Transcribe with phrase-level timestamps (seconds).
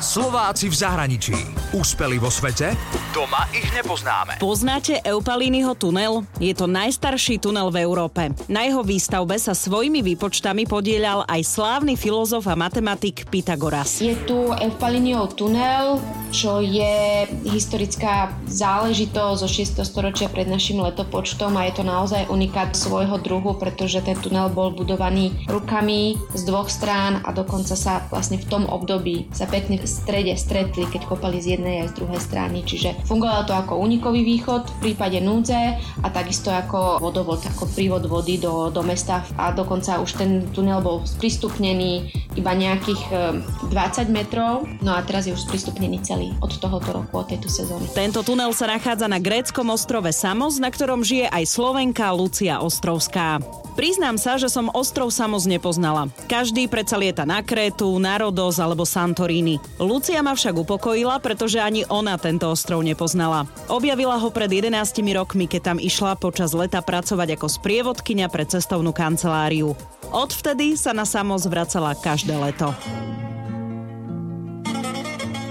[0.00, 1.36] Slováci v zahraničí.
[1.76, 2.72] Úspeli vo svete?
[3.10, 4.38] Doma ich nepoznáme.
[4.38, 6.22] Poznáte Eupalínyho tunel?
[6.38, 8.30] Je to najstarší tunel v Európe.
[8.46, 13.98] Na jeho výstavbe sa svojimi výpočtami podielal aj slávny filozof a matematik Pythagoras.
[13.98, 15.98] Je tu Eupalínyho tunel,
[16.30, 19.82] čo je historická záležitosť zo 6.
[19.82, 24.70] storočia pred našim letopočtom a je to naozaj unikát svojho druhu, pretože ten tunel bol
[24.70, 29.90] budovaný rukami z dvoch strán a dokonca sa vlastne v tom období sa pekne v
[29.90, 32.62] strede stretli, keď kopali z jednej aj z druhej strany.
[32.62, 38.04] Čiže fungovalo to ako unikový východ v prípade núdze a takisto ako vodovod, ako prívod
[38.08, 39.24] vody do, do mesta.
[39.36, 43.02] A dokonca už ten tunel bol sprístupnený iba nejakých
[43.68, 47.50] 20 eh, metrov, no a teraz je už sprístupnený celý od tohoto roku, od tejto
[47.50, 47.90] sezóny.
[47.90, 53.42] Tento tunel sa nachádza na gréckom ostrove Samos, na ktorom žije aj Slovenka Lucia Ostrovská.
[53.78, 56.10] Priznám sa, že som ostrov Samos nepoznala.
[56.26, 59.62] Každý predsa lieta na Krétu, na Rodos alebo Santorini.
[59.78, 63.46] Lucia ma však upokojila, pretože ani ona tento ostrov nepoznala.
[63.70, 64.74] Objavila ho pred 11
[65.16, 69.72] rokmi, keď tam išla počas leta pracovať ako sprievodkynia pre cestovnú kanceláriu.
[70.10, 71.94] Odvtedy sa na Samos vracala
[72.26, 72.74] dela é tal.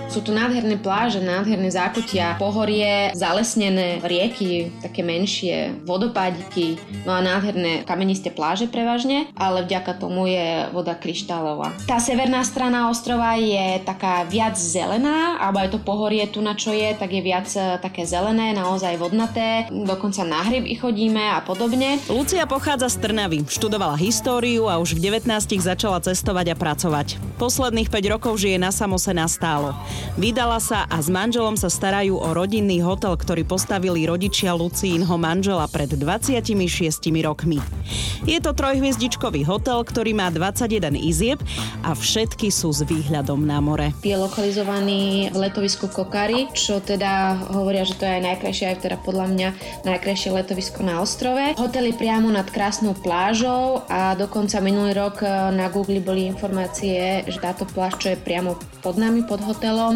[0.10, 7.86] Sú tu nádherné pláže, nádherné zákutia, pohorie, zalesnené rieky, také menšie, vodopádiky, no a nádherné
[7.86, 11.78] kamenisté pláže prevažne, ale vďaka tomu je voda kryštálová.
[11.86, 16.74] Tá severná strana ostrova je taká viac zelená, alebo aj to pohorie tu na čo
[16.74, 22.02] je, tak je viac e, také zelené, naozaj vodnaté, dokonca na hryby chodíme a podobne.
[22.10, 25.30] Lucia pochádza z Trnavy, študovala históriu a už v 19
[25.62, 27.22] začala cestovať a pracovať.
[27.38, 29.78] Posledných 5 rokov žije na Samose nastálo.
[30.20, 35.64] Vydala sa a s manželom sa starajú o rodinný hotel, ktorý postavili rodičia Lucínho manžela
[35.72, 36.44] pred 26
[37.24, 37.64] rokmi.
[38.28, 41.40] Je to trojhviezdičkový hotel, ktorý má 21 izieb
[41.88, 43.96] a všetky sú s výhľadom na more.
[44.04, 48.98] Je lokalizovaný v letovisku Kokary, čo teda hovoria, že to je aj najkrajšie, aj teda
[49.00, 49.50] podľa mňa
[49.88, 51.56] najkrajšie letovisko na ostrove.
[51.56, 55.24] Hotel je priamo nad krásnou plážou a dokonca minulý rok
[55.56, 59.89] na Google boli informácie, že táto pláž, čo je priamo pod nami, pod hotelom,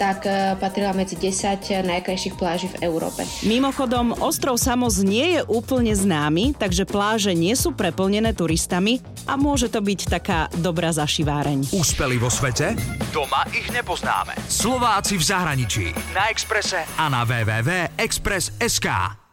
[0.00, 3.26] tak e, patrila medzi 10 najkrajších pláží v Európe.
[3.44, 9.68] Mimochodom, ostrov Samos nie je úplne známy, takže pláže nie sú preplnené turistami a môže
[9.68, 11.74] to byť taká dobrá zašiváreň.
[11.74, 12.78] Úspeli vo svete?
[13.12, 14.38] Doma ich nepoznáme.
[14.48, 15.84] Slováci v zahraničí.
[16.16, 19.23] Na Exprese a na www.express.sk.